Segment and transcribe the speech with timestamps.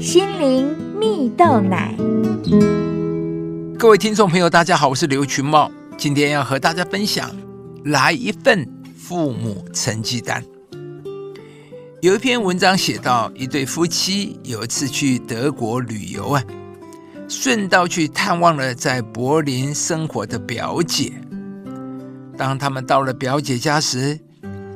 [0.00, 1.94] 心灵蜜豆奶。
[3.78, 7.30] 各位听众朋友，大家好，我是刘群茂，今天要和大家分享
[7.84, 8.66] 来一份
[8.96, 10.42] 父母成绩单。
[12.00, 16.42] 有一篇文章写到，一对夫妻有一次去德国旅游啊，
[17.28, 21.12] 顺道去探望了在柏林生活的表姐。
[22.38, 24.18] 当他们到了表姐家时，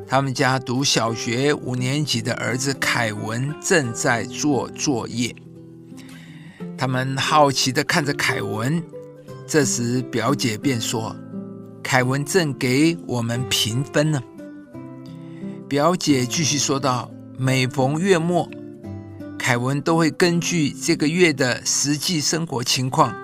[0.06, 5.34] 他们家读小学五年级的儿子凯文正在做作业。
[6.76, 8.82] 他们好奇的看着凯文。
[9.46, 11.14] 这时，表姐便说
[11.82, 14.22] ：“凯文正给我们评分呢。”
[15.68, 18.48] 表姐继续说道：“每逢月末，
[19.38, 23.14] 凯文都会根据这个月的实际生活情况，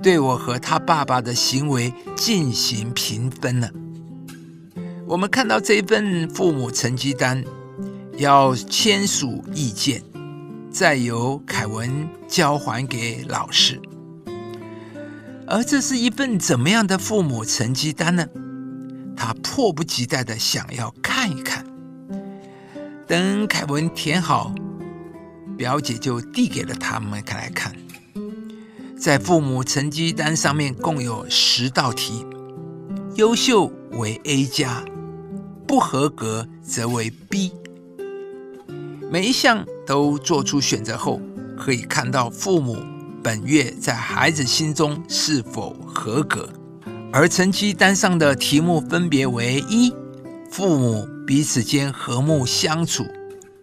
[0.00, 3.68] 对我和他爸爸的行为进行评分呢。”
[5.06, 7.44] 我们看到这一份父母成绩单，
[8.16, 10.02] 要签署意见，
[10.70, 13.80] 再由凯文交还给老师。
[15.46, 18.26] 而这是一份怎么样的父母成绩单呢？
[19.14, 21.64] 他迫不及待的想要看一看。
[23.06, 24.54] 等凯文填好，
[25.56, 27.76] 表姐就递给了他们看来看。
[28.98, 32.24] 在父母成绩单上面共有十道题，
[33.16, 34.82] 优秀为 A 加，
[35.74, 37.50] 不合格则为 B。
[39.10, 41.20] 每一项都做出选择后，
[41.58, 42.76] 可以看到父母。
[43.24, 46.48] 本月在孩子心中是否合格？
[47.12, 49.92] 而成绩单上的题目分别为：一、
[50.48, 53.04] 父母彼此间和睦相处，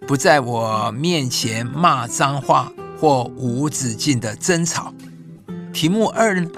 [0.05, 4.93] 不在我面前骂脏话或无止境的争吵；
[5.71, 6.51] 题目二呢，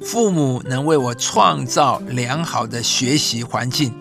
[0.00, 3.92] 父母能为我创造良好的学习环境，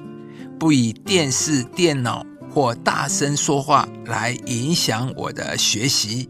[0.59, 6.27] 不以电视、电脑或大声说话来影响我的学习；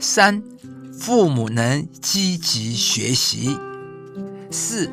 [0.00, 0.42] 三。
[0.94, 3.56] 父母能积极学习。
[4.50, 4.88] 四，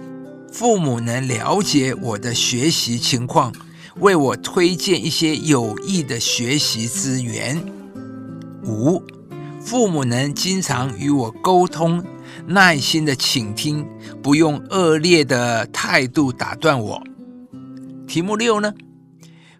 [0.52, 3.54] 父母能了解我的学习情况，
[3.98, 7.62] 为我推荐一些有益的学习资源。
[8.64, 9.04] 五，
[9.62, 12.04] 父母能经常与我沟通，
[12.48, 13.86] 耐心的倾听，
[14.24, 17.04] 不用恶劣的态度打断我。
[18.10, 18.74] 题目六呢？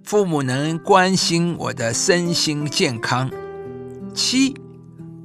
[0.04, 3.30] 父母能关心我的身心健康。
[4.16, 4.56] 七。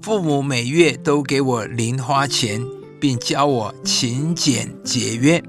[0.03, 2.63] 父母每月都给我零花钱，
[3.01, 5.43] 并教我勤俭节约。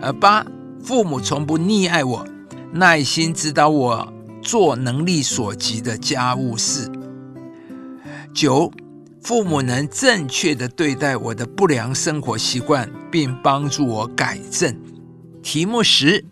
[0.00, 0.44] 而八，
[0.82, 2.26] 父母从不溺爱我，
[2.72, 6.90] 耐心指导我做能力所及的家务事。
[8.34, 8.72] 九，
[9.22, 14.76] 父母能正确的对待我的不良生活习惯，并帮助我改正。
[15.40, 16.24] 题目十，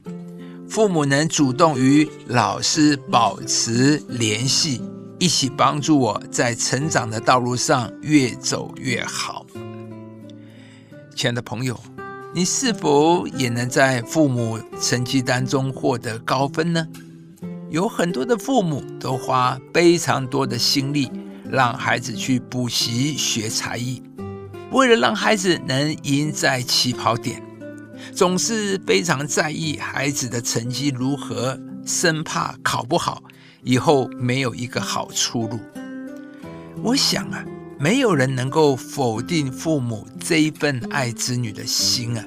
[0.71, 4.81] 父母能主动与老师保持联系。
[5.19, 9.45] 一起帮助我在成长的道路上越走越好。
[11.15, 11.79] 亲爱的朋友，
[12.33, 16.87] 你是否也能在父母成绩单中获得高分呢？
[17.69, 21.11] 有很多的父母都花非常多的心力
[21.51, 24.03] 让孩子去补习学才艺，
[24.71, 27.43] 为了让孩子能赢在起跑点，
[28.21, 33.23] 总是非常在意孩子的成绩如何，生怕考不好。
[33.63, 35.59] 以后没有一个好出路。
[36.83, 37.43] 我想啊，
[37.79, 42.23] 没有人能够否定父母这一份爱子女的心啊。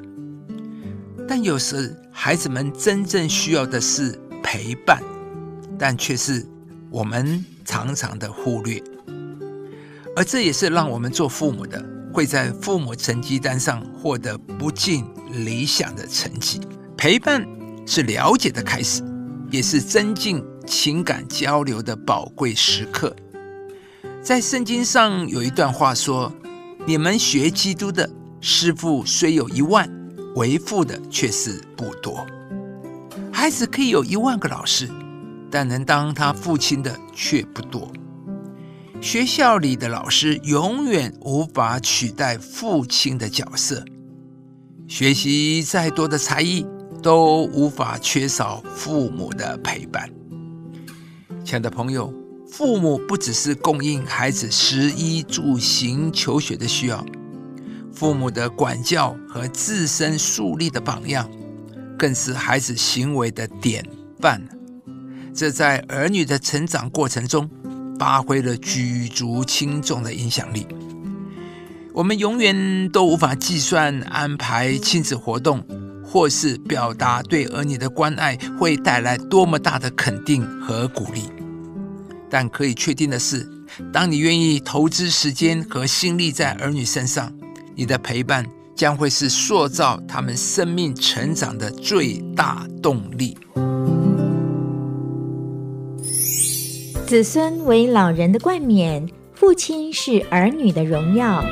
[1.27, 4.99] 但有时孩子们真正需要的是陪伴，
[5.77, 6.43] 但却是
[6.89, 8.81] 我们常常的忽略。
[10.15, 15.03] 而这也是让我们做父母的会在父母成绩单上获得不尽
[15.46, 16.62] 理想的成绩。
[16.96, 17.46] 陪伴
[17.85, 19.03] 是了解的开始，
[19.51, 20.41] 也是增进。
[20.66, 23.13] 情感交流的宝贵时刻，
[24.22, 26.31] 在圣经上有一段话说
[26.88, 28.09] ：“你们学基督的
[28.40, 29.90] 师傅虽有一万，
[30.35, 32.25] 为父的却是不多。
[33.30, 34.90] 孩子可以有一万个老师，
[35.51, 37.91] 但能当他父亲的却不多。
[39.03, 43.83] 学校里的老师永远无法取代父亲的角色。
[44.88, 46.65] 学习再多的才艺，
[47.01, 50.09] 都无法缺少父母的陪伴。”
[51.44, 52.13] 亲爱的朋友，
[52.50, 57.06] 父母不只是供应孩子食衣住行求学的需要，
[57.91, 61.29] 父母的管教和自身树立的榜样，
[61.99, 63.85] 更是孩子行为的典
[64.21, 64.41] 范。
[65.35, 67.49] 这在儿女的成长过程中，
[68.03, 70.67] 发挥了举足轻重的影响力。
[71.94, 75.65] 我们永远都无法计算安排亲子活动，
[76.03, 81.29] 或是表达对儿女的关爱，会带来多么大的肯定和鼓励。
[82.29, 83.50] 但可以确定的是，
[83.94, 87.31] 当你愿意投资时间和心力在儿女身上，
[87.73, 88.45] 你的陪伴
[88.75, 93.38] 将会是塑造他们生命成长的最大动力。
[97.05, 101.44] 子孙为老人的冠冕，父亲是儿女的荣耀。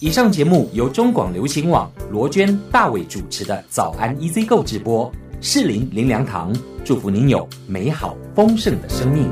[0.00, 6.50] 以上节目由中广流行网罗娟、大伟主持的早安 EZ 购直播，适林林良堂
[6.82, 9.28] 祝福您有美好丰盛的生命。